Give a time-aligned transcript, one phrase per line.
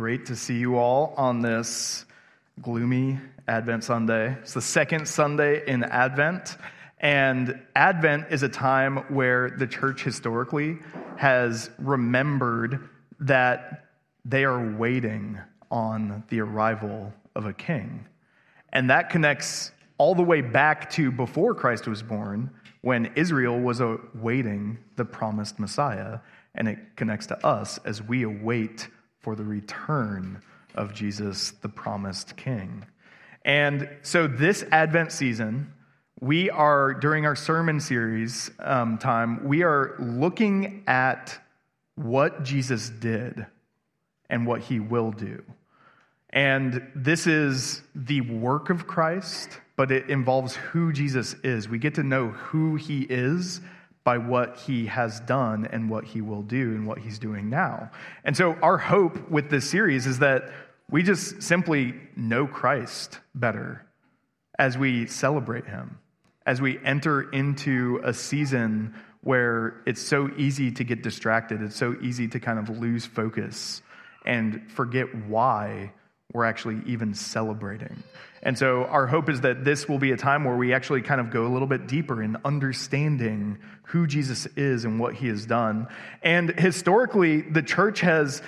[0.00, 2.06] great to see you all on this
[2.62, 4.34] gloomy Advent Sunday.
[4.40, 6.56] It's the second Sunday in Advent,
[7.00, 10.78] and Advent is a time where the church historically
[11.18, 13.90] has remembered that
[14.24, 15.38] they are waiting
[15.70, 18.06] on the arrival of a king.
[18.72, 22.48] And that connects all the way back to before Christ was born,
[22.80, 26.20] when Israel was awaiting the promised Messiah.
[26.54, 28.88] And it connects to us as we await
[29.20, 30.40] for the return
[30.74, 32.84] of Jesus, the promised king.
[33.44, 35.72] And so, this Advent season,
[36.20, 41.38] we are, during our sermon series um, time, we are looking at
[41.94, 43.46] what Jesus did
[44.28, 45.42] and what he will do.
[46.30, 51.68] And this is the work of Christ, but it involves who Jesus is.
[51.68, 53.60] We get to know who he is
[54.04, 57.90] by what he has done and what he will do and what he's doing now.
[58.24, 60.50] And so, our hope with this series is that
[60.90, 63.86] we just simply know Christ better
[64.58, 65.98] as we celebrate him,
[66.46, 71.94] as we enter into a season where it's so easy to get distracted, it's so
[72.02, 73.82] easy to kind of lose focus
[74.24, 75.92] and forget why
[76.32, 78.02] we're actually even celebrating.
[78.42, 81.20] And so our hope is that this will be a time where we actually kind
[81.20, 85.44] of go a little bit deeper in understanding who Jesus is and what he has
[85.44, 85.88] done.
[86.22, 88.40] And historically, the church has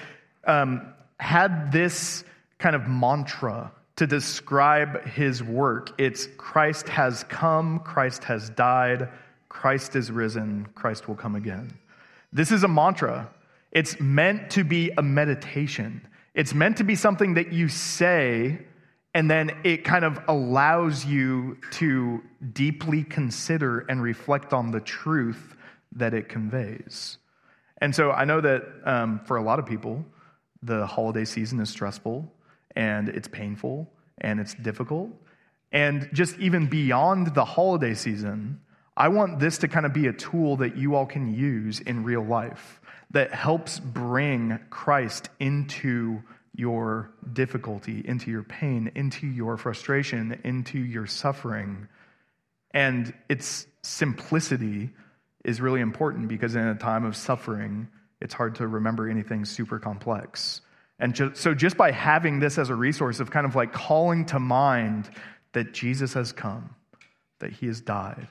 [0.46, 2.24] um, had this
[2.58, 6.00] kind of mantra to describe his work.
[6.00, 9.08] It's Christ has come, Christ has died,
[9.48, 11.72] Christ is risen, Christ will come again.
[12.32, 13.28] This is a mantra.
[13.70, 16.00] It's meant to be a meditation.
[16.34, 18.66] It's meant to be something that you say
[19.14, 25.54] and then it kind of allows you to deeply consider and reflect on the truth
[25.92, 27.18] that it conveys.
[27.78, 30.04] And so I know that um, for a lot of people,
[30.62, 32.32] the holiday season is stressful
[32.74, 35.10] and it's painful and it's difficult.
[35.72, 38.60] And just even beyond the holiday season,
[38.96, 42.04] I want this to kind of be a tool that you all can use in
[42.04, 42.80] real life
[43.12, 46.22] that helps bring Christ into
[46.54, 51.88] your difficulty, into your pain, into your frustration, into your suffering.
[52.72, 54.90] And its simplicity
[55.44, 57.88] is really important because in a time of suffering,
[58.20, 60.60] it's hard to remember anything super complex.
[60.98, 64.38] And so, just by having this as a resource of kind of like calling to
[64.38, 65.10] mind
[65.52, 66.76] that Jesus has come,
[67.40, 68.28] that he has died,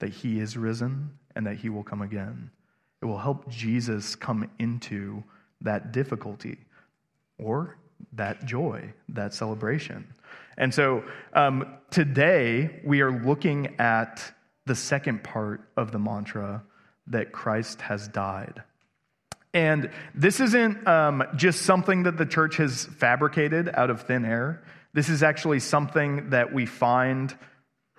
[0.00, 2.50] that he is risen, and that he will come again,
[3.02, 5.22] it will help Jesus come into
[5.62, 6.58] that difficulty
[7.38, 7.76] or
[8.12, 10.14] that joy, that celebration.
[10.56, 14.32] And so um, today we are looking at
[14.66, 16.62] the second part of the mantra
[17.06, 18.62] that Christ has died.
[19.52, 24.62] And this isn't um, just something that the church has fabricated out of thin air.
[24.92, 27.36] This is actually something that we find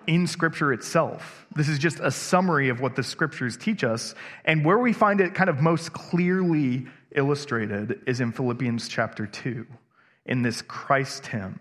[0.08, 1.46] in Scripture itself.
[1.56, 4.16] This is just a summary of what the Scriptures teach us.
[4.46, 9.66] And where we find it kind of most clearly illustrated is in Philippians chapter 2,
[10.26, 11.60] in this Christ hymn.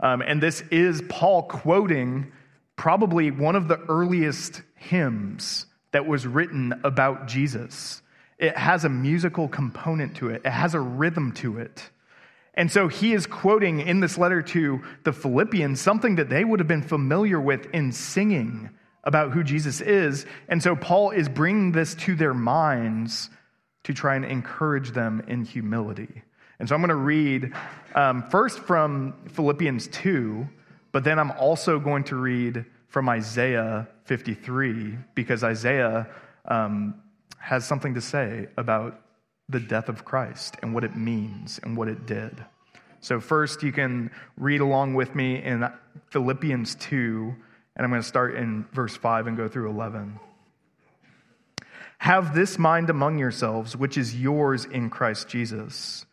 [0.00, 2.32] Um, and this is Paul quoting
[2.76, 8.02] probably one of the earliest hymns that was written about Jesus.
[8.38, 11.90] It has a musical component to it, it has a rhythm to it.
[12.58, 16.58] And so he is quoting in this letter to the Philippians something that they would
[16.58, 18.70] have been familiar with in singing
[19.04, 20.26] about who Jesus is.
[20.48, 23.30] And so Paul is bringing this to their minds
[23.84, 26.24] to try and encourage them in humility.
[26.58, 27.52] And so I'm going to read
[27.94, 30.44] um, first from Philippians 2,
[30.90, 36.08] but then I'm also going to read from Isaiah 53 because Isaiah
[36.44, 36.96] um,
[37.38, 39.00] has something to say about
[39.48, 42.44] the death of Christ and what it means and what it did.
[43.00, 45.68] So, first, you can read along with me in
[46.10, 47.34] Philippians 2,
[47.76, 50.18] and I'm going to start in verse 5 and go through 11.
[51.98, 56.06] Have this mind among yourselves, which is yours in Christ Jesus,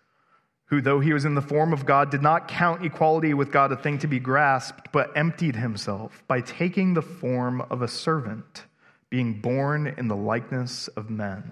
[0.65, 3.71] who, though he was in the form of God, did not count equality with God
[3.71, 8.63] a thing to be grasped, but emptied himself by taking the form of a servant,
[9.09, 11.51] being born in the likeness of men.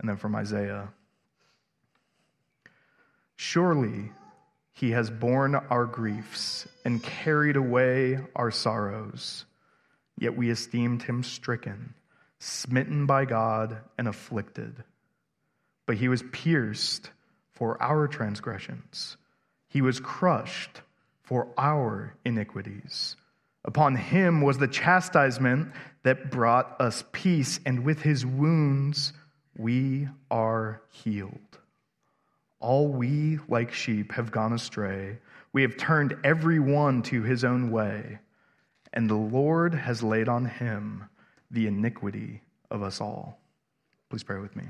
[0.00, 0.88] And then from Isaiah
[3.38, 4.10] Surely
[4.72, 9.44] he has borne our griefs and carried away our sorrows.
[10.18, 11.94] Yet we esteemed him stricken,
[12.40, 14.82] smitten by God, and afflicted.
[15.86, 17.10] But he was pierced
[17.52, 19.16] for our transgressions,
[19.68, 20.82] he was crushed
[21.22, 23.16] for our iniquities.
[23.64, 25.72] Upon him was the chastisement
[26.02, 29.12] that brought us peace, and with his wounds
[29.58, 31.58] we are healed.
[32.60, 35.18] All we, like sheep, have gone astray.
[35.52, 38.20] We have turned every one to his own way,
[38.92, 41.04] and the Lord has laid on him
[41.50, 43.38] the iniquity of us all.
[44.08, 44.64] Please pray with me.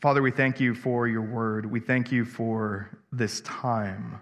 [0.00, 1.66] Father, we thank you for your word.
[1.66, 4.20] We thank you for this time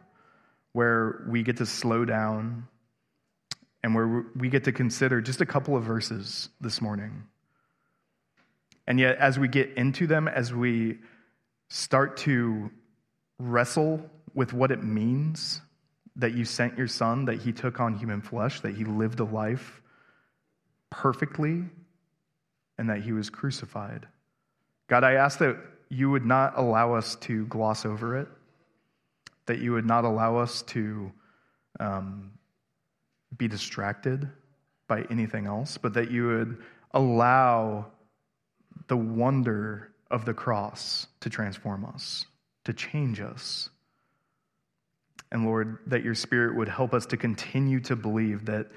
[0.73, 2.67] where we get to slow down
[3.83, 7.25] and where we get to consider just a couple of verses this morning.
[8.87, 10.99] And yet, as we get into them, as we
[11.69, 12.71] start to
[13.39, 15.61] wrestle with what it means
[16.17, 19.25] that you sent your son, that he took on human flesh, that he lived a
[19.25, 19.83] life
[20.91, 21.65] perfectly,
[22.79, 24.07] and that he was crucified.
[24.89, 25.57] God, I ask that
[25.89, 28.29] you would not allow us to gloss over it,
[29.47, 31.13] that you would not allow us to
[31.81, 32.33] um,
[33.37, 34.29] be distracted
[34.89, 36.63] by anything else, but that you would
[36.93, 37.87] allow
[38.89, 42.27] the wonder of the cross to transform us,
[42.65, 43.71] to change us.
[45.33, 48.69] And Lord, that your Spirit would help us to continue to believe that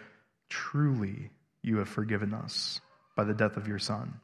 [0.50, 1.30] truly
[1.62, 2.82] you have forgiven us
[3.16, 4.20] by the death of your Son.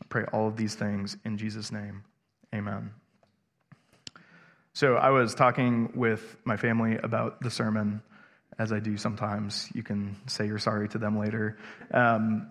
[0.00, 2.04] I pray all of these things in Jesus' name.
[2.54, 2.90] Amen.
[4.74, 8.02] So I was talking with my family about the sermon,
[8.58, 9.68] as I do sometimes.
[9.74, 11.56] You can say you're sorry to them later.
[11.92, 12.48] Um,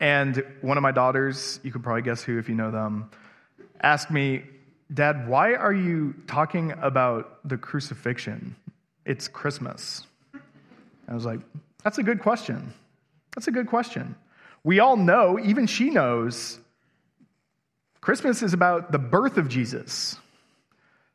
[0.00, 3.10] and one of my daughters, you could probably guess who if you know them,
[3.80, 4.44] asked me,
[4.92, 8.54] Dad, why are you talking about the crucifixion?
[9.04, 10.06] It's Christmas.
[11.08, 11.40] I was like,
[11.82, 12.72] That's a good question.
[13.34, 14.16] That's a good question.
[14.64, 16.58] We all know, even she knows,
[18.00, 20.16] Christmas is about the birth of Jesus.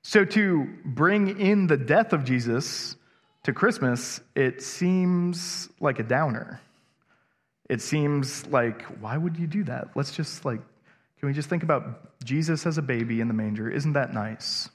[0.03, 2.95] So to bring in the death of Jesus
[3.43, 6.61] to Christmas, it seems like a downer.
[7.69, 9.89] It seems like, why would you do that?
[9.95, 10.61] Let's just like,
[11.19, 13.69] can we just think about Jesus as a baby in the manger?
[13.69, 14.69] Isn't that nice?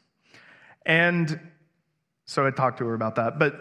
[0.84, 1.38] And
[2.24, 3.38] so I talked to her about that.
[3.38, 3.60] But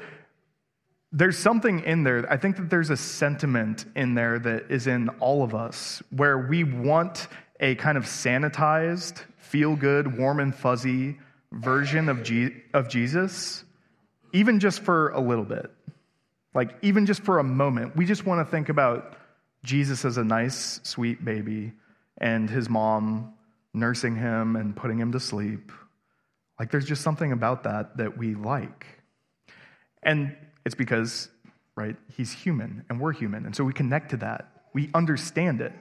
[1.11, 2.31] there's something in there.
[2.31, 6.37] I think that there's a sentiment in there that is in all of us where
[6.37, 7.27] we want
[7.59, 11.17] a kind of sanitized, feel good, warm and fuzzy
[11.51, 13.63] version of, G- of Jesus,
[14.35, 15.71] even just for a little bit.
[16.53, 17.95] Like, even just for a moment.
[17.95, 19.15] We just want to think about
[19.63, 21.71] Jesus as a nice, sweet baby
[22.17, 23.33] and his mom
[23.73, 25.71] nursing him and putting him to sleep.
[26.59, 28.85] Like, there's just something about that that we like.
[30.03, 30.35] And
[30.65, 31.29] it's because,
[31.75, 33.45] right, he's human and we're human.
[33.45, 34.49] And so we connect to that.
[34.73, 35.71] We understand it.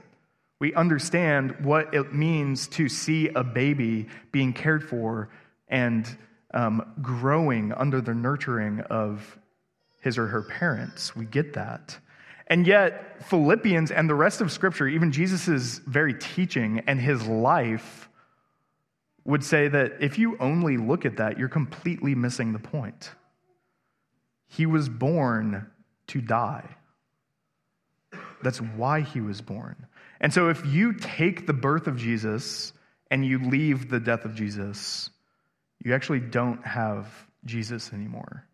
[0.60, 5.30] We understand what it means to see a baby being cared for
[5.66, 6.06] and
[6.54, 9.38] um, growing under the nurturing of
[10.00, 11.14] his or her parents.
[11.14, 11.98] We get that.
[12.46, 18.08] And yet, Philippians and the rest of Scripture, even Jesus' very teaching and his life,
[19.24, 23.10] would say that if you only look at that, you're completely missing the point.
[24.46, 25.70] He was born
[26.08, 26.76] to die.
[28.42, 29.86] That's why he was born.
[30.20, 32.74] And so, if you take the birth of Jesus
[33.10, 35.10] and you leave the death of Jesus,
[35.84, 37.06] you actually don't have
[37.44, 38.44] Jesus anymore.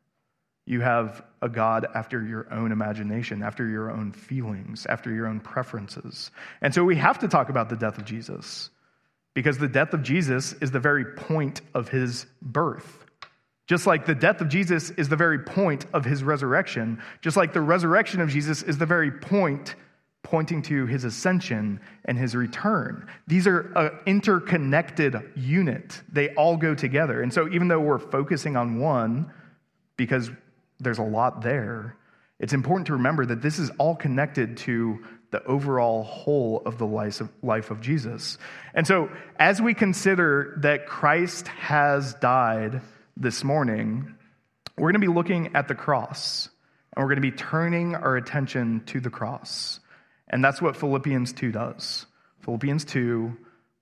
[0.66, 5.40] You have a God after your own imagination, after your own feelings, after your own
[5.40, 6.30] preferences.
[6.60, 8.70] And so we have to talk about the death of Jesus
[9.34, 13.06] because the death of Jesus is the very point of his birth.
[13.66, 17.52] Just like the death of Jesus is the very point of his resurrection, just like
[17.52, 19.76] the resurrection of Jesus is the very point
[20.22, 23.06] pointing to his ascension and his return.
[23.26, 26.00] These are an interconnected unit.
[26.12, 27.22] They all go together.
[27.22, 29.32] And so even though we're focusing on one
[29.96, 30.30] because
[30.80, 31.94] there's a lot there.
[32.38, 36.86] It's important to remember that this is all connected to the overall whole of the
[36.86, 38.38] life of, life of Jesus.
[38.74, 42.80] And so, as we consider that Christ has died
[43.16, 44.14] this morning,
[44.78, 46.48] we're going to be looking at the cross
[46.96, 49.80] and we're going to be turning our attention to the cross.
[50.30, 52.06] And that's what Philippians 2 does.
[52.40, 53.36] Philippians 2,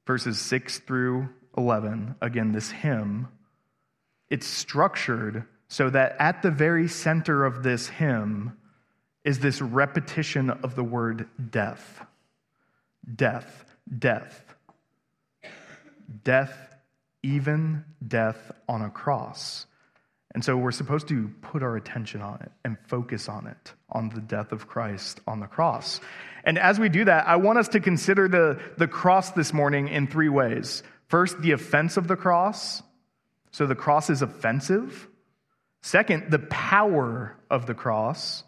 [0.06, 3.28] verses 6 through 11, again, this hymn,
[4.30, 8.56] it's structured so that at the very center of this hymn
[9.24, 12.04] is this repetition of the word death.
[13.14, 13.64] Death,
[13.98, 14.54] death.
[16.24, 16.74] death,
[17.22, 19.66] even death on a cross.
[20.34, 24.10] And so we're supposed to put our attention on it and focus on it, on
[24.10, 26.00] the death of Christ on the cross.
[26.48, 29.88] And as we do that, I want us to consider the, the cross this morning
[29.88, 30.82] in three ways.
[31.08, 32.82] First, the offense of the cross.
[33.50, 35.08] So the cross is offensive.
[35.82, 38.44] Second, the power of the cross.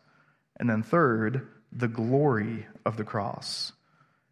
[0.59, 3.71] And then third, the glory of the cross.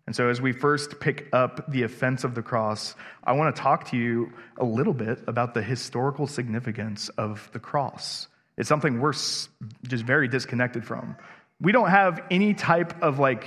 [0.07, 3.61] And so, as we first pick up the offense of the cross, I want to
[3.61, 8.29] talk to you a little bit about the historical significance of the cross.
[8.57, 9.51] It's something we're just
[9.85, 11.17] very disconnected from.
[11.61, 13.45] We don't have any type of like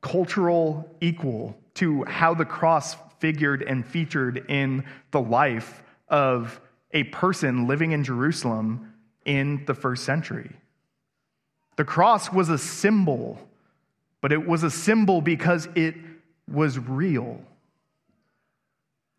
[0.00, 6.60] cultural equal to how the cross figured and featured in the life of
[6.92, 8.92] a person living in Jerusalem
[9.24, 10.50] in the first century.
[11.76, 13.46] The cross was a symbol
[14.26, 15.94] but it was a symbol because it
[16.50, 17.40] was real.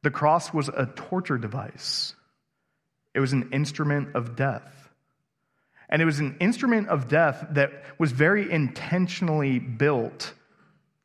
[0.03, 2.13] The cross was a torture device,
[3.13, 4.86] it was an instrument of death.
[5.89, 10.33] And it was an instrument of death that was very intentionally built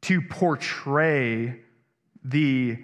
[0.03, 1.61] to portray
[2.25, 2.79] the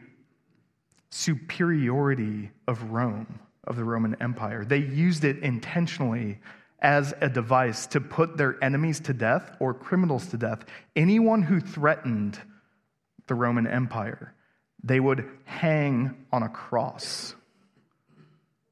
[1.11, 4.65] superiority of Rome, of the Roman Empire.
[4.65, 6.39] They used it intentionally
[6.81, 10.65] as a device to put their enemies to death or criminals to death.
[10.95, 12.41] Anyone who threatened
[13.27, 14.35] the Roman Empire,
[14.85, 17.35] they would hang on a cross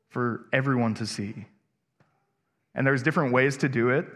[0.09, 1.47] for everyone to see.
[2.77, 4.07] And there's different ways to do it.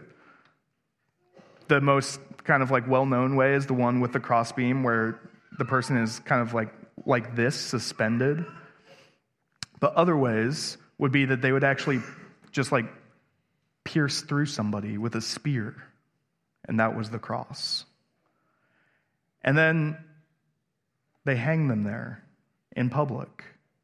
[1.67, 5.19] The most kind of like well-known way is the one with the crossbeam where
[5.57, 6.73] the person is kind of like
[7.05, 8.45] like this suspended.
[9.79, 12.01] But other ways would be that they would actually
[12.51, 12.85] just like
[13.83, 15.75] pierce through somebody with a spear,
[16.65, 17.85] and that was the cross.
[19.43, 19.97] And then
[21.25, 22.23] they hang them there
[22.75, 23.43] in public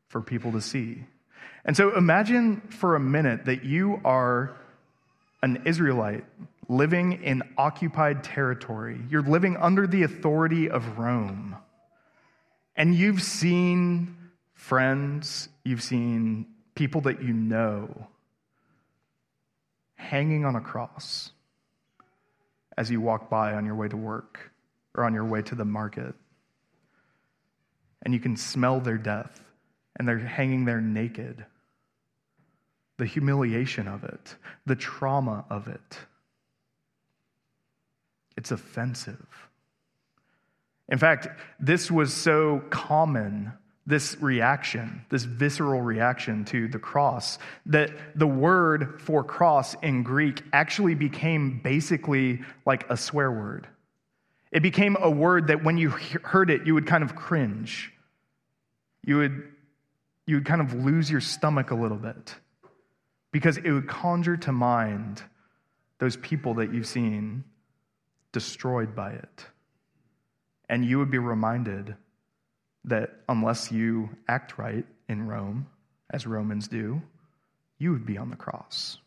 [0.09, 1.03] for people to see.
[1.65, 4.55] And so imagine for a minute that you are
[5.41, 6.25] an Israelite
[6.67, 8.99] living in occupied territory.
[9.09, 11.55] You're living under the authority of Rome.
[12.75, 14.15] And you've seen
[14.53, 18.07] friends, you've seen people that you know
[19.95, 21.31] hanging on a cross
[22.77, 24.51] as you walk by on your way to work
[24.95, 26.13] or on your way to the market.
[28.03, 29.41] And you can smell their death,
[29.95, 31.45] and they're hanging there naked.
[32.97, 34.35] The humiliation of it,
[34.65, 35.97] the trauma of it.
[38.35, 39.25] It's offensive.
[40.89, 41.27] In fact,
[41.59, 43.53] this was so common
[43.87, 50.43] this reaction, this visceral reaction to the cross, that the word for cross in Greek
[50.51, 53.65] actually became basically like a swear word.
[54.51, 57.93] It became a word that when you heard it, you would kind of cringe.
[59.05, 59.43] You would,
[60.25, 62.35] you would kind of lose your stomach a little bit
[63.31, 65.21] because it would conjure to mind
[65.99, 67.43] those people that you've seen
[68.31, 69.45] destroyed by it.
[70.69, 71.95] And you would be reminded
[72.85, 75.67] that unless you act right in Rome,
[76.11, 77.01] as Romans do,
[77.79, 78.97] you would be on the cross.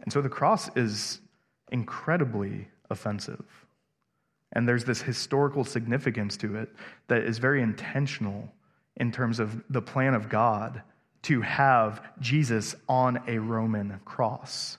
[0.00, 1.20] And so the cross is
[1.70, 3.44] incredibly offensive.
[4.52, 6.70] And there's this historical significance to it
[7.08, 8.48] that is very intentional
[8.96, 10.82] in terms of the plan of God
[11.22, 14.78] to have Jesus on a Roman cross.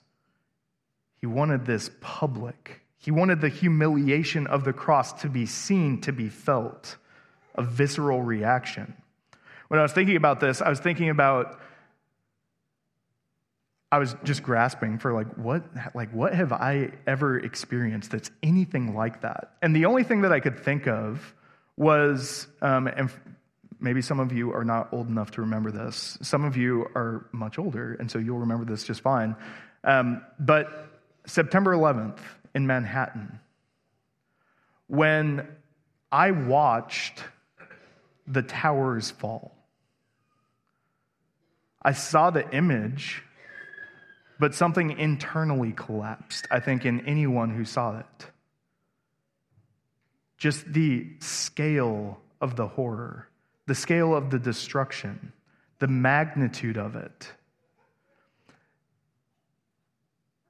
[1.19, 6.11] He wanted this public he wanted the humiliation of the cross to be seen, to
[6.11, 6.97] be felt,
[7.55, 8.93] a visceral reaction.
[9.69, 11.59] When I was thinking about this, I was thinking about
[13.91, 15.63] I was just grasping for like what
[15.95, 19.53] like what have I ever experienced that's anything like that?
[19.61, 21.33] And the only thing that I could think of
[21.77, 23.09] was um, and
[23.79, 26.17] maybe some of you are not old enough to remember this.
[26.21, 29.35] Some of you are much older, and so you'll remember this just fine.
[29.83, 30.87] Um, but
[31.25, 32.19] September 11th,
[32.53, 33.39] in Manhattan
[34.87, 35.47] when
[36.11, 37.23] I watched
[38.27, 39.55] the towers fall.
[41.81, 43.23] I saw the image,
[44.39, 48.27] but something internally collapsed, I think, in anyone who saw it.
[50.37, 53.27] Just the scale of the horror,
[53.69, 55.31] the scale of the destruction,
[55.77, 57.31] the magnitude of it.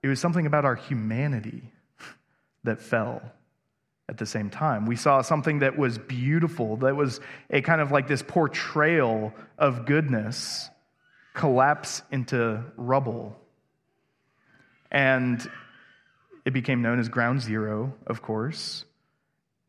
[0.01, 1.73] It was something about our humanity
[2.63, 3.21] that fell
[4.07, 4.85] at the same time.
[4.85, 9.85] We saw something that was beautiful, that was a kind of like this portrayal of
[9.85, 10.69] goodness
[11.33, 13.37] collapse into rubble.
[14.91, 15.45] And
[16.45, 18.85] it became known as Ground Zero, of course.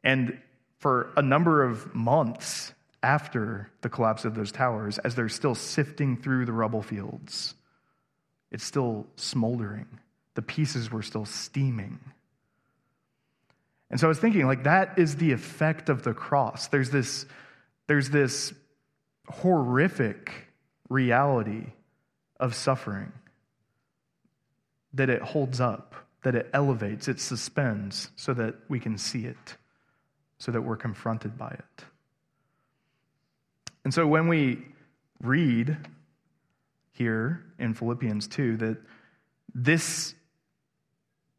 [0.05, 0.39] And
[0.79, 6.17] for a number of months after the collapse of those towers as they're still sifting
[6.17, 7.55] through the rubble fields.
[8.51, 9.87] It's still smoldering,
[10.35, 11.99] the pieces were still steaming.
[13.91, 16.69] And so I was thinking, like, that is the effect of the cross.
[16.69, 17.27] There's this,
[17.89, 18.53] there's this
[19.29, 20.33] horrific
[20.89, 21.67] reality
[22.39, 23.13] of suffering
[24.93, 29.57] that it holds up, that it elevates, it suspends so that we can see it,
[30.39, 31.85] so that we're confronted by it.
[33.85, 34.63] And so when we
[35.23, 35.77] read
[36.93, 38.79] here in Philippians 2 that
[39.55, 40.15] this,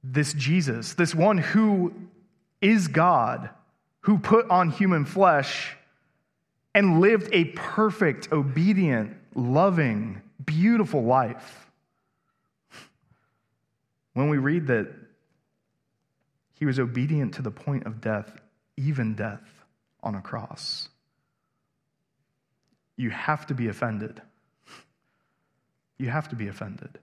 [0.04, 1.94] this Jesus, this one who
[2.62, 3.50] is God,
[4.02, 5.78] who put on human flesh
[6.74, 11.70] and lived a perfect, obedient, loving, beautiful life.
[14.14, 14.92] When we read that
[16.54, 18.40] he was obedient to the point of death,
[18.78, 19.42] even death
[20.04, 20.90] on a cross,
[22.98, 24.22] you have to be offended.
[25.98, 27.00] You have to be offended.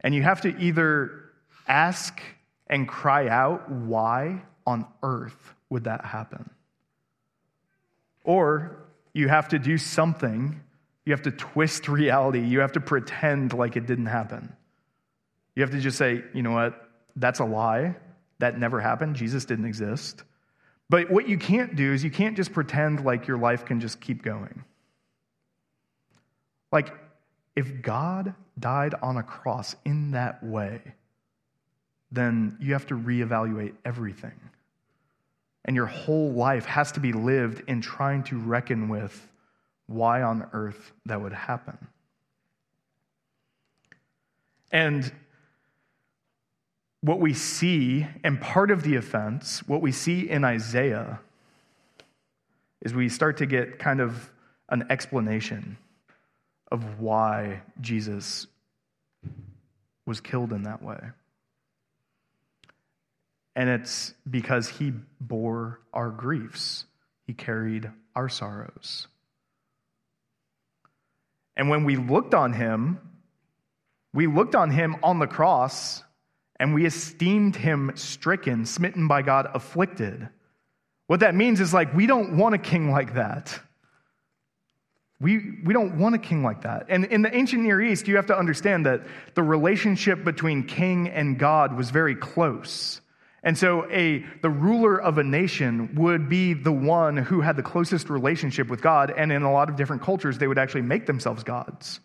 [0.00, 1.30] And you have to either
[1.68, 2.20] ask
[2.68, 6.48] and cry out, why on earth would that happen?
[8.24, 8.76] Or
[9.12, 10.60] you have to do something.
[11.04, 12.40] You have to twist reality.
[12.40, 14.52] You have to pretend like it didn't happen.
[15.56, 16.88] You have to just say, you know what?
[17.16, 17.96] That's a lie.
[18.38, 19.16] That never happened.
[19.16, 20.22] Jesus didn't exist.
[20.88, 24.00] But what you can't do is you can't just pretend like your life can just
[24.00, 24.64] keep going.
[26.72, 26.92] Like,
[27.56, 30.80] if God died on a cross in that way,
[32.12, 34.38] then you have to reevaluate everything.
[35.64, 39.28] And your whole life has to be lived in trying to reckon with
[39.86, 41.76] why on earth that would happen.
[44.72, 45.12] And
[47.00, 51.20] what we see, and part of the offense, what we see in Isaiah,
[52.82, 54.30] is we start to get kind of
[54.68, 55.76] an explanation
[56.70, 58.46] of why Jesus
[60.06, 61.00] was killed in that way.
[63.56, 66.86] And it's because he bore our griefs,
[67.26, 69.08] he carried our sorrows.
[71.56, 73.00] And when we looked on him,
[74.14, 76.02] we looked on him on the cross
[76.58, 80.28] and we esteemed him stricken, smitten by God, afflicted.
[81.06, 83.60] What that means is like, we don't want a king like that.
[85.20, 86.86] We, we don't want a king like that.
[86.88, 89.02] And in the ancient Near East, you have to understand that
[89.34, 93.02] the relationship between king and God was very close.
[93.42, 97.62] And so a, the ruler of a nation would be the one who had the
[97.62, 99.12] closest relationship with God.
[99.14, 102.00] And in a lot of different cultures, they would actually make themselves gods.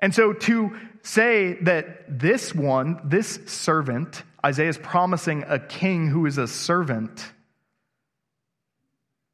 [0.00, 6.26] And so to say that this one, this servant, Isaiah is promising a king who
[6.26, 7.32] is a servant,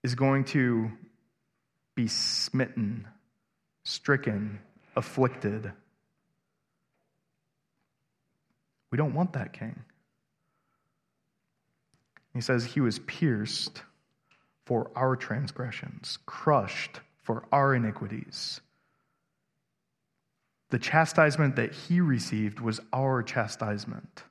[0.03, 0.90] is going to
[1.96, 3.09] be smitten,
[3.82, 4.61] stricken,
[4.94, 5.72] afflicted.
[8.92, 9.82] We don't want that king.
[12.35, 13.82] He says, He was pierced
[14.66, 18.61] for our transgressions, crushed for our iniquities.
[20.70, 24.24] The chastisement that he received was our chastisement.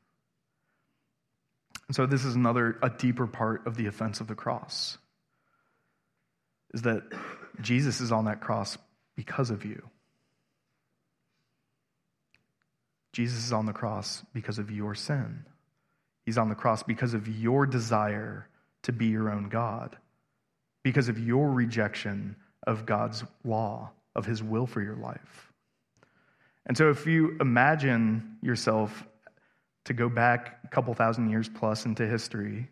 [1.87, 4.97] And so this is another, a deeper part of the offense of the cross.
[6.73, 7.03] Is that
[7.61, 8.77] Jesus is on that cross
[9.15, 9.81] because of you.
[13.13, 15.45] Jesus is on the cross because of your sin.
[16.25, 18.47] He's on the cross because of your desire
[18.83, 19.95] to be your own God,
[20.83, 22.35] because of your rejection
[22.67, 25.53] of God's law, of his will for your life.
[26.65, 29.05] And so, if you imagine yourself
[29.85, 32.69] to go back a couple thousand years plus into history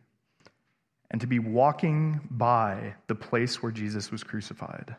[1.13, 4.95] and to be walking by the place where Jesus was crucified,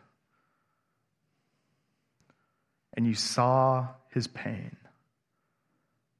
[2.96, 4.76] and you saw his pain,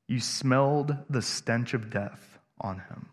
[0.09, 3.09] you smelled the stench of death on him.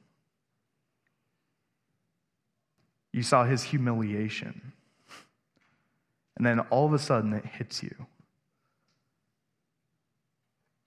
[3.14, 4.74] You saw his humiliation.
[6.36, 8.08] And then all of a sudden it hits you.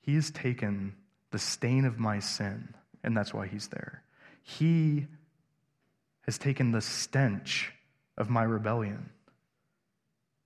[0.00, 0.96] He has taken
[1.30, 4.02] the stain of my sin, and that's why he's there.
[4.42, 5.06] He
[6.26, 7.72] has taken the stench
[8.16, 9.10] of my rebellion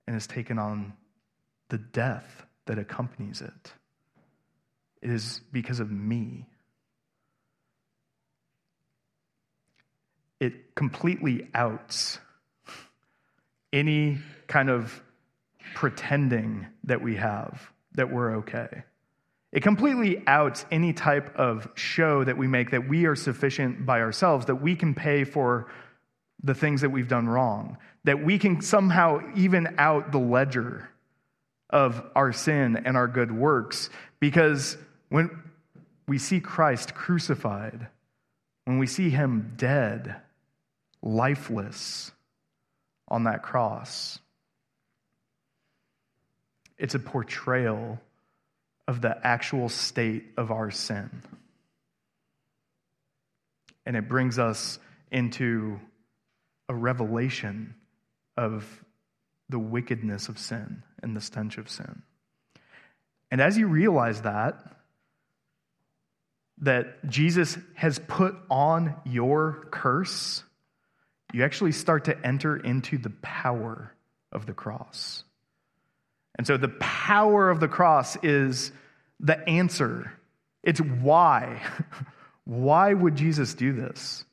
[0.07, 0.93] and has taken on
[1.69, 3.73] the death that accompanies it.
[5.01, 6.45] It is because of me.
[10.39, 12.19] It completely outs
[13.71, 15.01] any kind of
[15.75, 18.83] pretending that we have that we're okay.
[19.51, 24.01] It completely outs any type of show that we make that we are sufficient by
[24.01, 25.67] ourselves, that we can pay for
[26.43, 30.89] the things that we've done wrong, that we can somehow even out the ledger
[31.69, 33.89] of our sin and our good works.
[34.19, 34.77] Because
[35.09, 35.29] when
[36.07, 37.87] we see Christ crucified,
[38.65, 40.15] when we see him dead,
[41.01, 42.11] lifeless
[43.07, 44.19] on that cross,
[46.77, 47.99] it's a portrayal
[48.89, 51.21] of the actual state of our sin.
[53.85, 54.79] And it brings us
[55.11, 55.79] into
[56.67, 57.75] a revelation
[58.35, 58.65] of
[59.47, 62.01] the wickedness of sin and the stench of sin.
[63.29, 64.59] And as you realize that,
[66.61, 70.43] that Jesus has put on your curse,
[71.31, 73.93] you actually start to enter into the power
[74.31, 75.23] of the cross.
[76.39, 78.71] And so the power of the cross is
[79.19, 80.11] the answer.
[80.63, 81.61] It's why.
[82.45, 84.25] why would Jesus do this?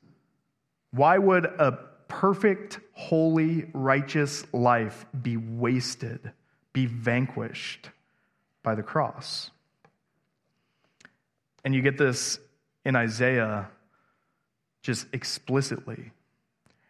[0.91, 6.31] Why would a perfect, holy, righteous life be wasted,
[6.73, 7.89] be vanquished
[8.63, 9.51] by the cross.
[11.63, 12.39] And you get this
[12.85, 13.69] in Isaiah
[14.81, 16.11] just explicitly.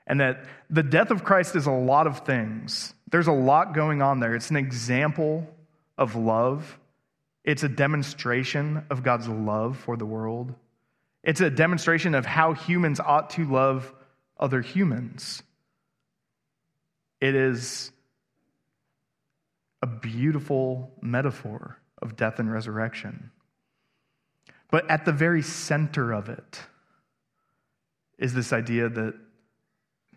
[0.05, 2.93] And that the death of Christ is a lot of things.
[3.09, 4.35] There's a lot going on there.
[4.35, 5.47] It's an example
[5.97, 6.77] of love,
[7.47, 10.53] it's a demonstration of God's love for the world.
[11.23, 13.93] It's a demonstration of how humans ought to love
[14.37, 15.41] other humans.
[17.21, 17.89] It is
[19.81, 23.31] a beautiful metaphor of death and resurrection.
[24.69, 26.59] But at the very center of it
[28.17, 29.13] is this idea that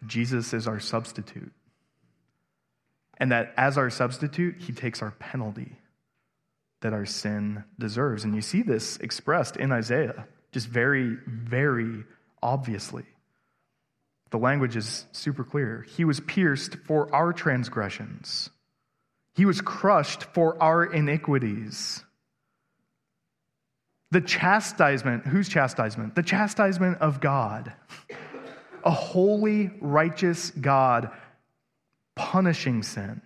[0.05, 1.53] Jesus is our substitute.
[3.19, 5.77] And that as our substitute, he takes our penalty
[6.81, 8.25] that our sin deserves.
[8.25, 12.05] And you see this expressed in Isaiah, just very, very
[12.43, 13.05] obviously.
[14.31, 15.85] The language is super clear.
[15.97, 18.51] He was pierced for our transgressions,
[19.35, 22.05] he was crushed for our iniquities.
[24.13, 26.17] The chastisement, whose chastisement?
[26.17, 27.73] The chastisement of God.
[28.83, 31.13] A holy, righteous God
[32.17, 33.23] punishing sin.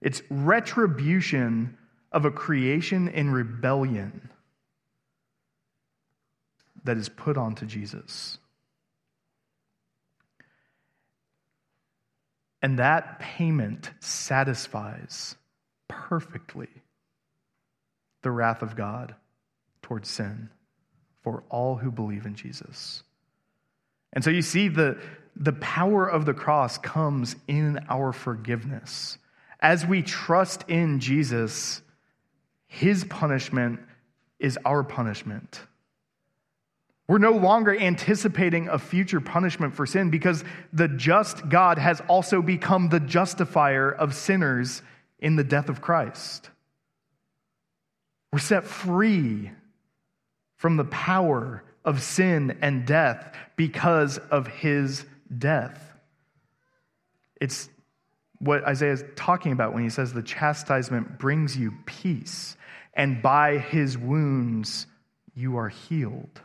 [0.00, 1.76] It's retribution
[2.12, 4.30] of a creation in rebellion
[6.84, 8.38] that is put onto Jesus.
[12.62, 15.36] And that payment satisfies
[15.88, 16.68] perfectly
[18.22, 19.14] the wrath of God
[19.82, 20.50] towards sin
[21.22, 23.02] for all who believe in Jesus.
[24.12, 24.98] And so you see the,
[25.36, 29.18] the power of the cross comes in our forgiveness.
[29.60, 31.82] As we trust in Jesus,
[32.72, 33.80] his punishment
[34.38, 35.60] is our punishment.
[37.08, 42.40] We're no longer anticipating a future punishment for sin because the just God has also
[42.40, 44.82] become the justifier of sinners
[45.18, 46.48] in the death of Christ.
[48.32, 49.50] We're set free
[50.56, 55.04] from the power of sin and death because of his
[55.36, 55.92] death.
[57.40, 57.68] It's
[58.40, 62.56] what Isaiah is talking about when he says the chastisement brings you peace,
[62.94, 64.86] and by his wounds
[65.34, 66.40] you are healed.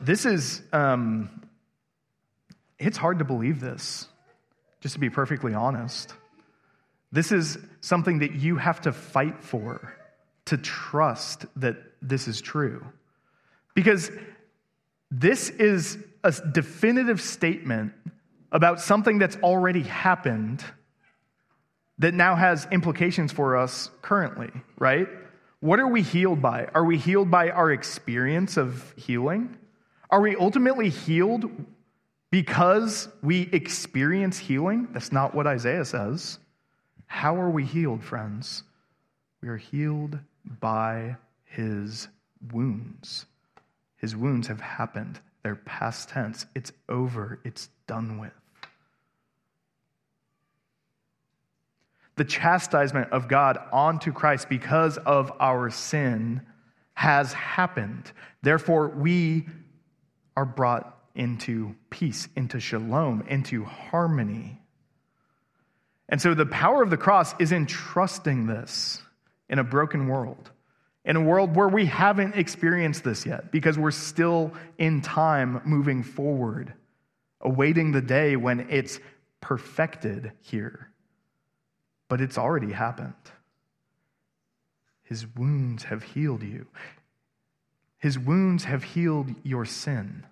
[0.00, 1.46] This is, um,
[2.78, 4.08] it's hard to believe this,
[4.80, 6.12] just to be perfectly honest.
[7.12, 9.94] This is something that you have to fight for
[10.46, 12.84] to trust that this is true.
[13.74, 14.10] Because
[15.10, 17.92] this is a definitive statement
[18.50, 20.64] about something that's already happened
[21.98, 25.08] that now has implications for us currently, right?
[25.60, 26.68] What are we healed by?
[26.74, 29.56] Are we healed by our experience of healing?
[30.10, 31.50] Are we ultimately healed
[32.30, 34.88] because we experience healing?
[34.92, 36.38] That's not what Isaiah says.
[37.06, 38.64] How are we healed, friends?
[39.40, 40.18] We are healed
[40.60, 42.08] by his
[42.52, 43.26] wounds.
[43.96, 45.20] His wounds have happened.
[45.42, 46.46] They're past tense.
[46.54, 47.38] It's over.
[47.44, 48.32] It's done with.
[52.22, 56.42] The chastisement of God onto Christ because of our sin
[56.94, 58.12] has happened.
[58.42, 59.48] Therefore, we
[60.36, 64.62] are brought into peace, into shalom, into harmony.
[66.08, 69.02] And so the power of the cross is in trusting this
[69.48, 70.52] in a broken world,
[71.04, 76.04] in a world where we haven't experienced this yet because we're still in time moving
[76.04, 76.72] forward,
[77.40, 79.00] awaiting the day when it's
[79.40, 80.91] perfected here.
[82.12, 83.14] But it's already happened.
[85.02, 86.66] His wounds have healed you.
[87.96, 90.26] His wounds have healed your sin.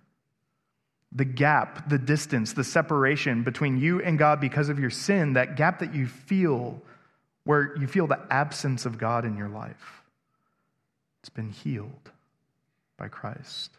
[1.13, 5.57] the gap, the distance, the separation between you and God because of your sin, that
[5.57, 6.81] gap that you feel
[7.45, 10.03] where you feel the absence of God in your life,
[11.21, 12.11] it's been healed
[12.97, 13.71] by Christ.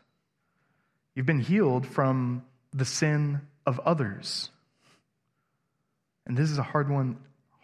[1.15, 4.49] You've been healed from the sin of others.
[6.25, 7.17] And this is a hard one,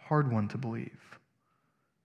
[0.08, 1.18] hard one to believe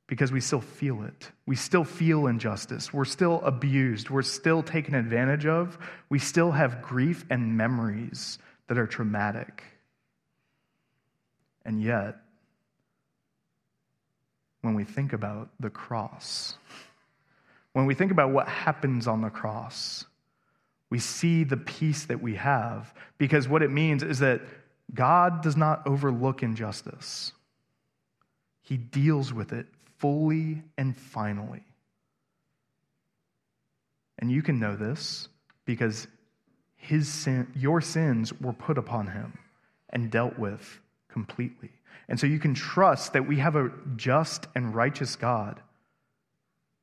[0.07, 1.31] because we still feel it.
[1.45, 2.93] We still feel injustice.
[2.93, 4.09] We're still abused.
[4.09, 5.77] We're still taken advantage of.
[6.09, 8.37] We still have grief and memories
[8.67, 9.63] that are traumatic.
[11.65, 12.17] And yet,
[14.61, 16.57] when we think about the cross,
[17.71, 20.05] when we think about what happens on the cross,
[20.89, 24.41] we see the peace that we have because what it means is that
[24.93, 27.31] God does not overlook injustice.
[28.63, 29.67] He deals with it
[29.99, 31.63] fully and finally.
[34.17, 35.27] And you can know this
[35.65, 36.07] because
[36.77, 39.37] his sin, your sins were put upon him
[39.89, 41.71] and dealt with completely.
[42.07, 45.61] And so you can trust that we have a just and righteous God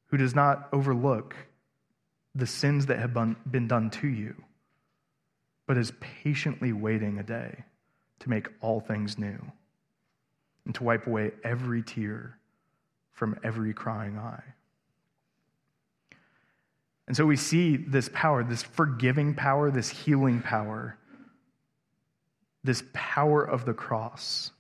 [0.07, 1.35] who does not overlook
[2.35, 3.15] the sins that have
[3.51, 4.35] been done to you,
[5.67, 7.65] but is patiently waiting a day
[8.21, 9.41] to make all things new
[10.65, 12.39] and to wipe away every tear
[13.13, 14.43] from every crying eye.
[17.07, 20.97] And so we see this power, this forgiving power, this healing power,
[22.63, 24.53] this power of the cross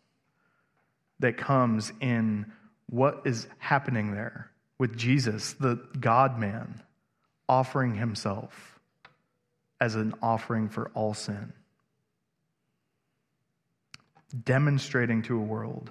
[1.21, 2.51] that comes in
[2.87, 6.83] what is happening there with Jesus, the God man,
[7.49, 8.81] offering himself
[9.81, 11.53] as an offering for all sin,
[14.33, 15.91] demonstrating to a world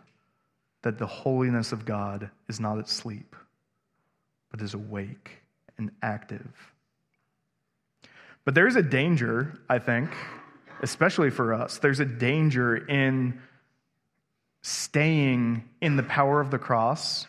[0.81, 3.35] that the holiness of God is not asleep,
[4.51, 5.31] but is awake
[5.77, 6.73] and active.
[8.45, 10.09] But there's a danger, I think,
[10.81, 11.77] especially for us.
[11.77, 13.39] There's a danger in
[14.61, 17.27] staying in the power of the cross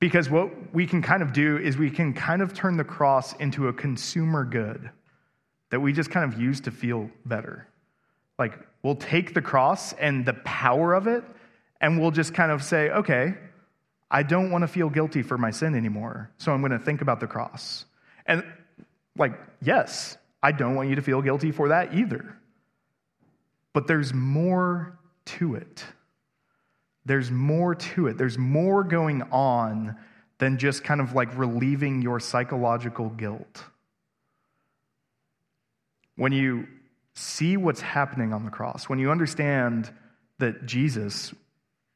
[0.00, 3.34] because what we can kind of do is we can kind of turn the cross
[3.34, 4.90] into a consumer good
[5.70, 7.68] that we just kind of use to feel better.
[8.42, 11.22] Like, we'll take the cross and the power of it
[11.80, 13.34] and we'll just kind of say, okay,
[14.10, 17.02] I don't want to feel guilty for my sin anymore, so I'm going to think
[17.02, 17.84] about the cross.
[18.26, 18.42] And,
[19.16, 22.36] like, yes, I don't want you to feel guilty for that either.
[23.72, 25.84] But there's more to it.
[27.04, 28.18] There's more to it.
[28.18, 29.94] There's more going on
[30.38, 33.62] than just kind of like relieving your psychological guilt.
[36.16, 36.66] When you
[37.14, 39.90] see what's happening on the cross, when you understand
[40.38, 41.32] that Jesus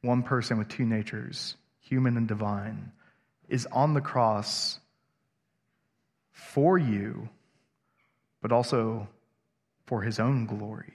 [0.01, 2.91] one person with two natures, human and divine,
[3.49, 4.79] is on the cross
[6.31, 7.29] for you,
[8.41, 9.07] but also
[9.85, 10.93] for his own glory.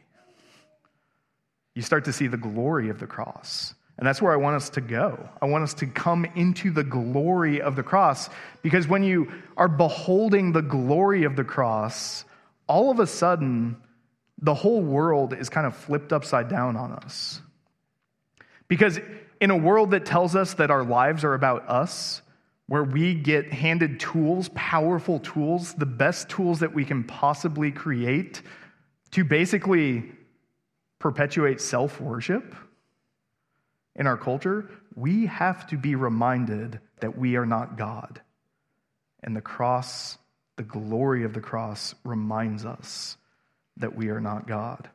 [1.75, 3.75] You start to see the glory of the cross.
[3.99, 5.29] And that's where I want us to go.
[5.41, 8.31] I want us to come into the glory of the cross
[8.63, 12.25] because when you are beholding the glory of the cross,
[12.67, 13.77] all of a sudden,
[14.43, 17.41] the whole world is kind of flipped upside down on us.
[18.69, 18.99] Because
[19.41, 22.23] in a world that tells us that our lives are about us,
[22.67, 28.43] where we get handed tools, powerful tools, the best tools that we can possibly create
[29.13, 30.11] to basically
[30.99, 32.55] perpetuate self worship
[33.95, 38.21] in our culture, we have to be reminded that we are not God.
[39.23, 40.17] And the cross,
[40.57, 43.17] the glory of the cross, reminds us
[43.79, 44.89] that we are not God.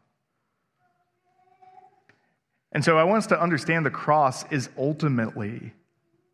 [2.71, 5.73] And so I want us to understand the cross is ultimately,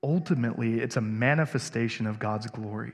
[0.02, 2.94] ultimately, it's a manifestation of God's glory.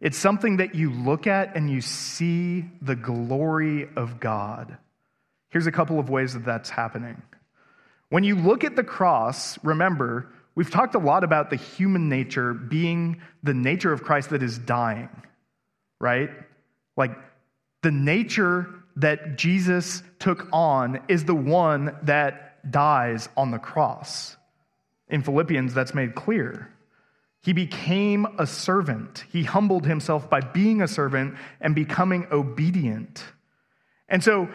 [0.00, 4.76] It's something that you look at and you see the glory of God.
[5.48, 7.22] Here's a couple of ways that that's happening.
[8.10, 12.52] When you look at the cross, remember, we've talked a lot about the human nature
[12.52, 15.08] being the nature of Christ that is dying,
[15.98, 16.30] right?
[16.96, 17.16] Like
[17.86, 24.36] the nature that Jesus took on is the one that dies on the cross.
[25.06, 26.68] In Philippians, that's made clear.
[27.44, 29.22] He became a servant.
[29.30, 33.22] He humbled himself by being a servant and becoming obedient.
[34.08, 34.48] And so,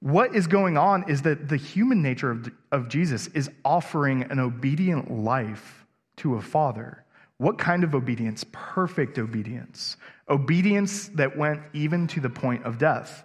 [0.00, 4.38] what is going on is that the human nature of, of Jesus is offering an
[4.38, 5.84] obedient life
[6.16, 7.04] to a father.
[7.36, 8.46] What kind of obedience?
[8.50, 9.98] Perfect obedience.
[10.32, 13.22] Obedience that went even to the point of death.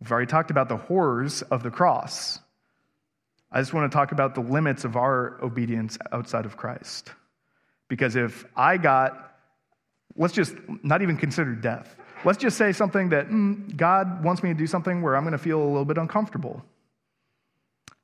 [0.00, 2.38] We've already talked about the horrors of the cross.
[3.52, 7.12] I just want to talk about the limits of our obedience outside of Christ.
[7.88, 9.34] Because if I got,
[10.16, 11.96] let's just not even consider death.
[12.24, 15.32] let's just say something that mm, God wants me to do something where I'm going
[15.32, 16.62] to feel a little bit uncomfortable.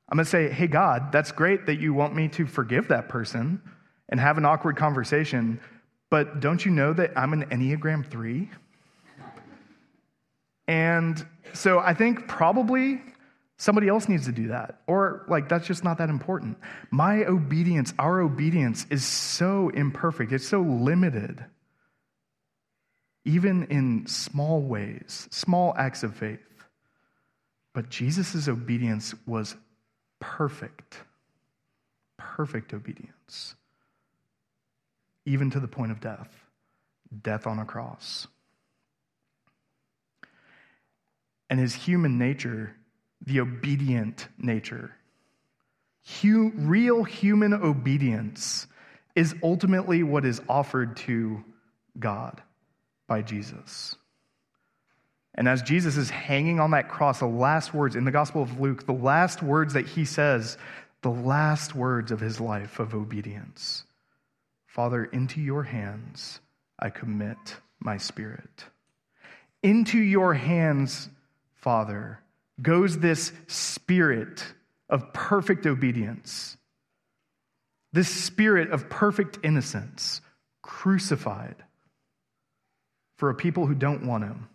[0.08, 3.08] I'm going to say, hey, God, that's great that you want me to forgive that
[3.08, 3.60] person
[4.08, 5.60] and have an awkward conversation,
[6.10, 8.48] but don't you know that I'm an Enneagram 3?
[10.68, 13.00] And so I think probably
[13.56, 14.80] somebody else needs to do that.
[14.86, 16.58] Or, like, that's just not that important.
[16.90, 21.44] My obedience, our obedience is so imperfect, it's so limited,
[23.24, 26.40] even in small ways, small acts of faith.
[27.72, 29.56] But Jesus' obedience was
[30.20, 31.02] perfect,
[32.16, 33.54] perfect obedience,
[35.26, 36.30] even to the point of death,
[37.22, 38.26] death on a cross.
[41.50, 42.74] And his human nature,
[43.20, 44.92] the obedient nature,
[46.22, 48.66] hu- real human obedience
[49.14, 51.44] is ultimately what is offered to
[51.98, 52.40] God
[53.06, 53.96] by Jesus.
[55.34, 58.58] And as Jesus is hanging on that cross, the last words in the Gospel of
[58.58, 60.56] Luke, the last words that he says,
[61.02, 63.84] the last words of his life of obedience
[64.76, 66.38] Father, into your hands
[66.78, 67.38] I commit
[67.80, 68.66] my spirit.
[69.62, 71.08] Into your hands,
[71.54, 72.20] Father,
[72.60, 74.44] goes this spirit
[74.90, 76.58] of perfect obedience,
[77.94, 80.20] this spirit of perfect innocence,
[80.60, 81.56] crucified
[83.16, 84.46] for a people who don't want him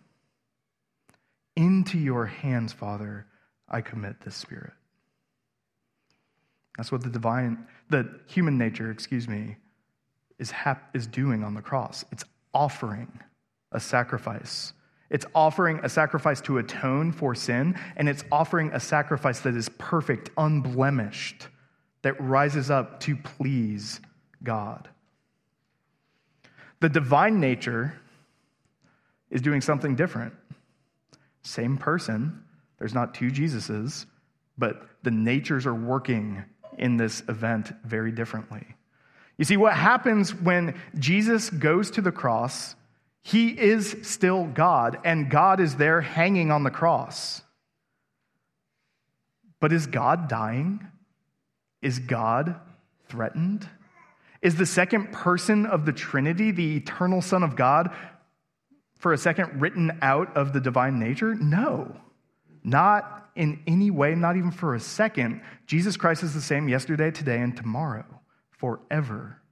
[1.56, 3.26] into your hands, Father,
[3.68, 4.74] I commit this spirit.
[6.76, 9.56] That's what the divine, the human nature, excuse me,
[10.42, 12.04] is, hap- is doing on the cross.
[12.10, 13.20] It's offering
[13.70, 14.74] a sacrifice.
[15.08, 19.68] It's offering a sacrifice to atone for sin, and it's offering a sacrifice that is
[19.78, 21.46] perfect, unblemished,
[22.02, 24.00] that rises up to please
[24.42, 24.88] God.
[26.80, 27.94] The divine nature
[29.30, 30.34] is doing something different.
[31.42, 32.42] Same person.
[32.78, 34.06] There's not two Jesuses,
[34.58, 36.42] but the natures are working
[36.78, 38.66] in this event very differently.
[39.38, 42.76] You see, what happens when Jesus goes to the cross,
[43.22, 47.42] he is still God, and God is there hanging on the cross.
[49.60, 50.86] But is God dying?
[51.80, 52.56] Is God
[53.08, 53.68] threatened?
[54.42, 57.90] Is the second person of the Trinity, the eternal Son of God,
[58.98, 61.34] for a second written out of the divine nature?
[61.34, 61.96] No,
[62.64, 65.42] not in any way, not even for a second.
[65.66, 68.04] Jesus Christ is the same yesterday, today, and tomorrow,
[68.62, 69.42] forever.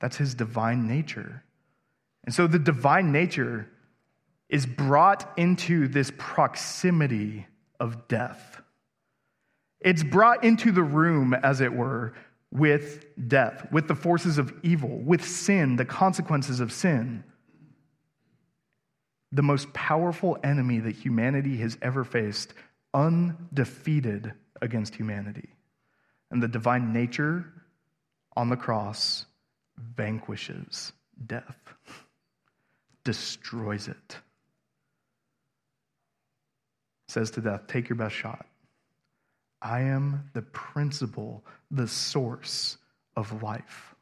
[0.00, 1.44] That's his divine nature.
[2.24, 3.68] And so the divine nature
[4.48, 7.46] is brought into this proximity
[7.78, 8.62] of death.
[9.80, 12.14] It's brought into the room, as it were,
[12.50, 17.24] with death, with the forces of evil, with sin, the consequences of sin
[19.32, 22.54] the most powerful enemy that humanity has ever faced,
[22.94, 25.50] undefeated against humanity.
[26.30, 27.44] And the divine nature
[28.36, 29.24] on the cross
[29.96, 30.92] vanquishes
[31.26, 31.74] death,
[33.04, 34.16] destroys it.
[37.08, 38.46] Says to death, Take your best shot.
[39.60, 42.76] I am the principle, the source
[43.16, 43.94] of life.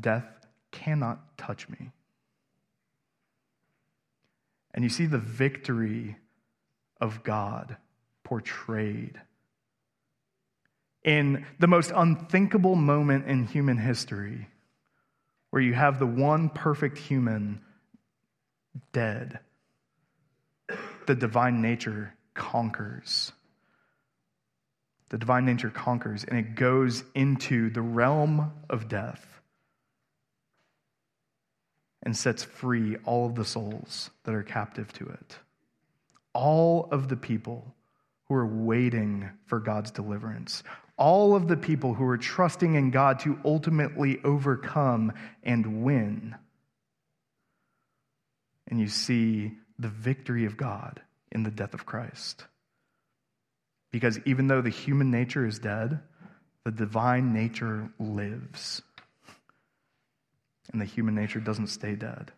[0.00, 0.26] Death
[0.72, 1.92] cannot touch me.
[4.72, 6.16] And you see the victory
[7.00, 7.76] of God
[8.24, 9.20] portrayed
[11.04, 14.48] in the most unthinkable moment in human history,
[15.50, 17.60] where you have the one perfect human
[18.92, 19.38] dead.
[21.06, 23.32] The divine nature conquers.
[25.10, 29.24] The divine nature conquers, and it goes into the realm of death
[32.02, 35.38] and sets free all of the souls that are captive to it.
[36.32, 37.74] All of the people
[38.28, 40.62] who are waiting for God's deliverance,
[40.96, 45.12] all of the people who are trusting in God to ultimately overcome
[45.42, 46.34] and win.
[48.68, 51.00] And you see the victory of God
[51.32, 52.44] in the death of Christ.
[53.90, 56.00] Because even though the human nature is dead,
[56.64, 58.82] the divine nature lives
[60.72, 62.32] and the human nature doesn't stay dead.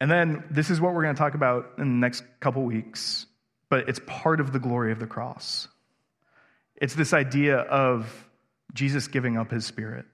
[0.00, 3.26] And then this is what we're going to talk about in the next couple weeks,
[3.68, 5.68] but it's part of the glory of the cross.
[6.76, 8.28] It's this idea of
[8.74, 10.04] Jesus giving up his spirit.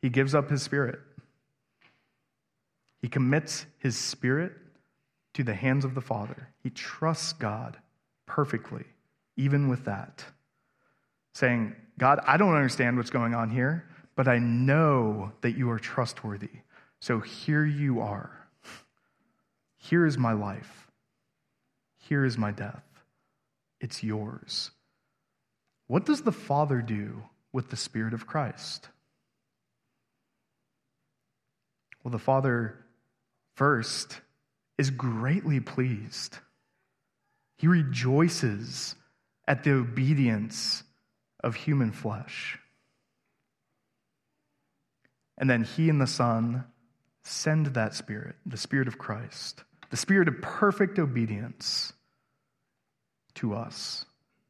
[0.00, 1.00] He gives up his spirit.
[3.00, 4.52] He commits his spirit
[5.34, 6.48] to the hands of the Father.
[6.62, 7.76] He trusts God
[8.26, 8.84] perfectly,
[9.36, 10.24] even with that,
[11.32, 15.78] saying, God, I don't understand what's going on here, but I know that you are
[15.78, 16.50] trustworthy.
[17.00, 18.30] So here you are.
[19.76, 20.87] Here is my life.
[22.08, 22.84] Here is my death.
[23.82, 24.70] It's yours.
[25.88, 28.88] What does the Father do with the Spirit of Christ?
[32.02, 32.78] Well, the Father
[33.56, 34.22] first
[34.78, 36.38] is greatly pleased.
[37.58, 38.94] He rejoices
[39.46, 40.84] at the obedience
[41.44, 42.58] of human flesh.
[45.36, 46.64] And then he and the Son
[47.22, 51.92] send that Spirit, the Spirit of Christ, the Spirit of perfect obedience
[53.34, 54.04] to us,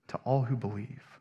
[0.09, 1.21] to all who believe,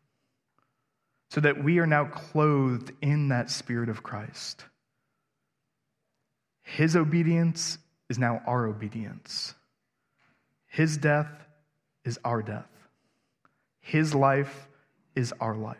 [1.30, 4.64] so that we are now clothed in that Spirit of Christ.
[6.64, 7.78] His obedience
[8.10, 9.53] is now our obedience.
[10.68, 11.32] His death
[12.05, 12.70] is our death.
[13.80, 14.68] His life
[15.16, 15.78] is our life.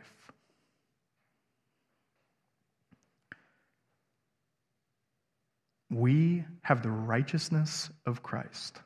[5.90, 8.82] We have the righteousness of Christ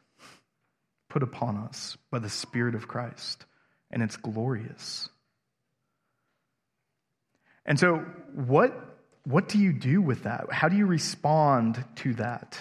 [1.11, 3.45] put upon us by the Spirit of Christ,
[3.91, 5.09] and it's glorious.
[7.65, 7.97] And so,
[8.33, 8.73] what,
[9.25, 10.51] what do you do with that?
[10.51, 12.57] How do you respond to that?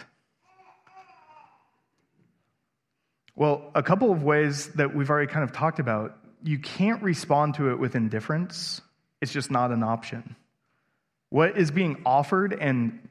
[3.36, 6.16] Well, a couple of ways that we've already kind of talked about.
[6.42, 8.80] You can't respond to it with indifference,
[9.20, 10.34] it's just not an option.
[11.28, 13.08] What is being offered and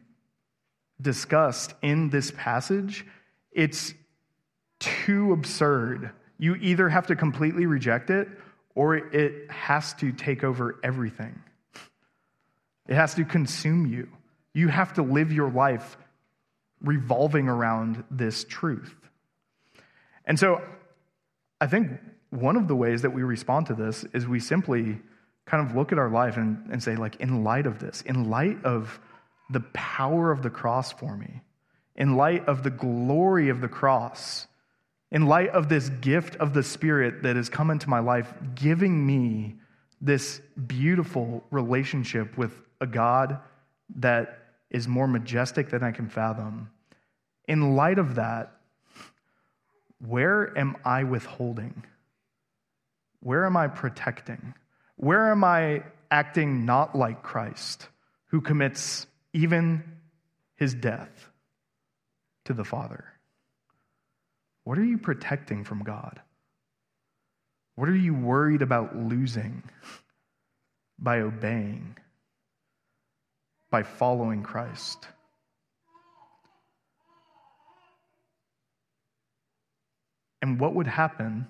[0.99, 3.05] discussed in this passage,
[3.53, 3.93] it's
[4.79, 6.11] too absurd.
[6.37, 8.27] You either have to completely reject it
[8.75, 11.41] or it has to take over everything.
[12.87, 14.09] It has to consume you.
[14.53, 15.97] You have to live your life
[16.81, 18.95] revolving around this truth.
[20.25, 20.61] And so
[21.59, 21.91] I think
[22.29, 24.99] one of the ways that we respond to this is we simply
[25.45, 28.29] kind of look at our life and, and say, like, in light of this, in
[28.29, 28.99] light of
[29.49, 31.41] the power of the cross for me,
[31.95, 34.47] in light of the glory of the cross,
[35.11, 39.05] in light of this gift of the Spirit that has come into my life, giving
[39.05, 39.55] me
[40.01, 43.39] this beautiful relationship with a God
[43.97, 44.39] that
[44.69, 46.69] is more majestic than I can fathom.
[47.47, 48.51] In light of that,
[49.99, 51.83] where am I withholding?
[53.21, 54.53] Where am I protecting?
[54.95, 57.87] Where am I acting not like Christ,
[58.27, 59.83] who commits even
[60.55, 61.29] his death
[62.45, 63.05] to the Father?
[64.69, 66.21] What are you protecting from God?
[67.73, 69.63] What are you worried about losing
[70.99, 71.97] by obeying,
[73.71, 75.07] by following Christ?
[80.43, 81.47] And what would happen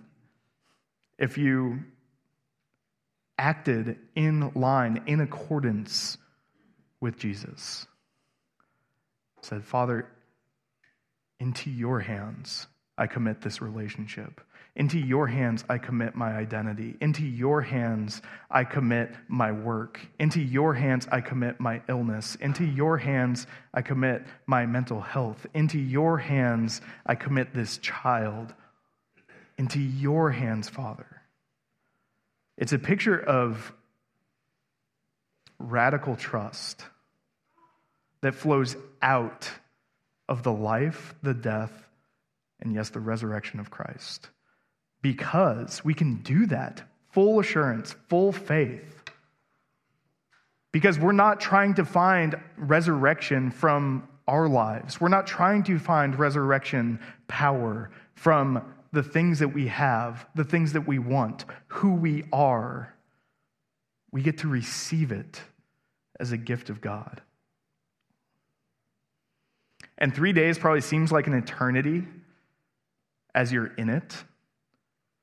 [1.17, 1.79] if you
[3.37, 6.17] acted in line, in accordance
[7.01, 7.85] with Jesus?
[9.41, 10.07] Said, Father,
[11.41, 12.67] into your hands
[12.99, 14.41] I commit this relationship.
[14.75, 16.95] Into your hands, I commit my identity.
[17.01, 18.21] Into your hands,
[18.51, 19.99] I commit my work.
[20.19, 22.35] Into your hands, I commit my illness.
[22.35, 25.47] Into your hands, I commit my mental health.
[25.55, 28.53] Into your hands, I commit this child
[29.59, 31.21] into your hands, Father.
[32.57, 33.73] It's a picture of
[35.59, 36.85] radical trust
[38.21, 39.51] that flows out
[40.29, 41.88] of the life, the death,
[42.61, 44.29] and yes, the resurrection of Christ.
[45.01, 46.81] Because we can do that,
[47.11, 49.03] full assurance, full faith.
[50.71, 55.01] Because we're not trying to find resurrection from our lives.
[55.01, 60.73] We're not trying to find resurrection power from the things that we have, the things
[60.73, 62.93] that we want, who we are,
[64.11, 65.41] we get to receive it
[66.19, 67.21] as a gift of God.
[69.97, 72.05] And three days probably seems like an eternity
[73.33, 74.23] as you're in it.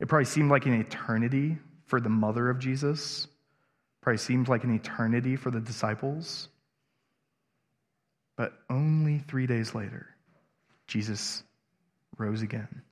[0.00, 3.26] It probably seemed like an eternity for the mother of Jesus.
[4.02, 6.48] Probably seemed like an eternity for the disciples.
[8.36, 10.06] But only three days later,
[10.86, 11.42] Jesus
[12.18, 12.82] rose again.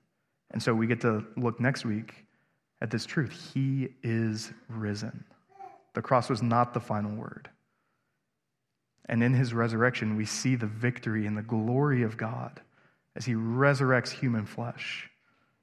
[0.50, 2.14] And so we get to look next week
[2.80, 3.50] at this truth.
[3.52, 5.24] He is risen.
[5.94, 7.48] The cross was not the final word.
[9.06, 12.60] And in his resurrection, we see the victory and the glory of God
[13.16, 15.10] as he resurrects human flesh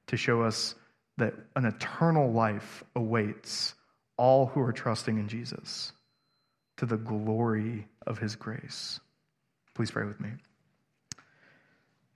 [0.06, 0.74] to show us
[1.18, 3.74] that an eternal life awaits
[4.16, 5.92] all who are trusting in Jesus
[6.78, 9.00] to the glory of his grace.
[9.74, 10.30] Please pray with me.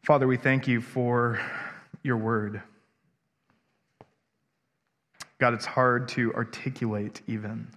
[0.03, 1.41] Father, we thank you for
[2.03, 2.63] your word.
[5.39, 7.69] God, it's hard to articulate even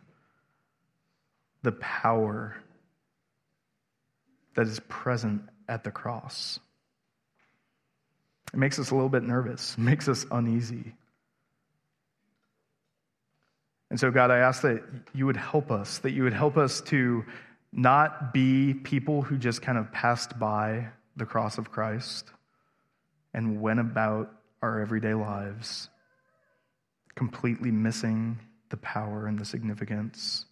[1.63, 2.55] the power
[4.55, 6.59] that is present at the cross.
[8.53, 10.93] It makes us a little bit nervous, makes us uneasy.
[13.89, 14.83] And so, God, I ask that
[15.13, 17.25] you would help us, that you would help us to
[17.71, 22.31] not be people who just kind of passed by the cross of Christ
[23.33, 24.31] and went about
[24.61, 25.89] our everyday lives,
[27.15, 28.39] completely missing
[28.69, 30.45] the power and the significance.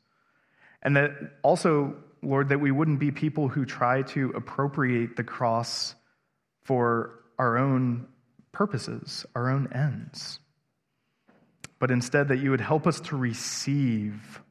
[0.81, 1.11] And that
[1.43, 5.95] also, Lord, that we wouldn't be people who try to appropriate the cross
[6.63, 8.07] for our own
[8.51, 10.39] purposes, our own ends.
[11.79, 14.41] But instead, that you would help us to receive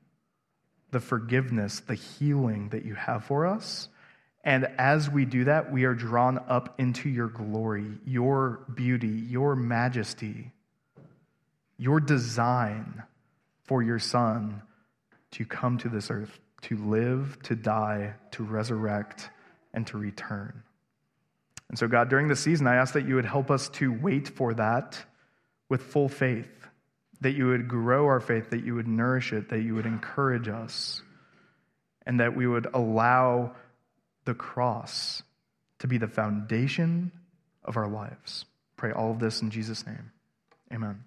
[0.93, 3.89] the forgiveness, the healing that you have for us.
[4.45, 9.57] And as we do that, we are drawn up into your glory, your beauty, your
[9.57, 10.53] majesty,
[11.77, 13.03] your design
[13.65, 14.63] for your Son
[15.33, 19.29] to come to this earth, to live, to die, to resurrect,
[19.75, 20.63] and to return.
[21.69, 24.29] And so, God, during this season, I ask that you would help us to wait
[24.29, 25.03] for that
[25.69, 26.69] with full faith,
[27.21, 30.49] that you would grow our faith, that you would nourish it, that you would encourage
[30.49, 31.03] us,
[32.07, 33.57] and that we would allow
[34.25, 35.23] the cross
[35.81, 37.11] to be the foundation
[37.65, 38.45] of our lives.
[38.77, 40.13] Pray all of this in Jesus' name.
[40.73, 41.06] Amen.